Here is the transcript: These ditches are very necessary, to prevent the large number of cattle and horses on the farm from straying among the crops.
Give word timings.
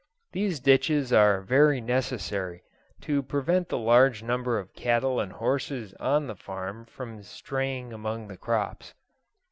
These 0.31 0.59
ditches 0.59 1.13
are 1.13 1.41
very 1.41 1.79
necessary, 1.79 2.63
to 3.01 3.21
prevent 3.21 3.69
the 3.69 3.77
large 3.77 4.23
number 4.23 4.57
of 4.57 4.73
cattle 4.73 5.19
and 5.19 5.31
horses 5.31 5.93
on 5.99 6.25
the 6.25 6.35
farm 6.35 6.85
from 6.85 7.21
straying 7.21 7.93
among 7.93 8.27
the 8.27 8.35
crops. 8.37 8.95